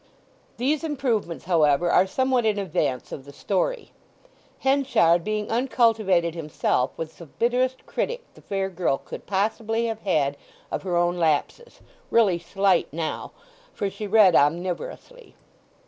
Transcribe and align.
These 0.57 0.83
improvements, 0.83 1.45
however, 1.45 1.87
are 1.91 2.07
somewhat 2.07 2.43
in 2.43 2.57
advance 2.57 3.11
of 3.11 3.23
the 3.23 3.31
story. 3.31 3.91
Henchard, 4.61 5.23
being 5.23 5.51
uncultivated 5.51 6.33
himself, 6.33 6.89
was 6.97 7.13
the 7.13 7.27
bitterest 7.27 7.85
critic 7.85 8.23
the 8.33 8.41
fair 8.41 8.67
girl 8.71 8.97
could 8.97 9.27
possibly 9.27 9.85
have 9.85 9.99
had 9.99 10.37
of 10.71 10.81
her 10.81 10.95
own 10.97 11.17
lapses—really 11.19 12.39
slight 12.39 12.91
now, 12.91 13.31
for 13.75 13.91
she 13.91 14.07
read 14.07 14.35
omnivorously. 14.35 15.35